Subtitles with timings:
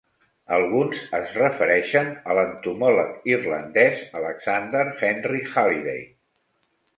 [0.55, 6.03] Alguns es refereixen a l'entomòleg irlandès Alexander Henry Haliday.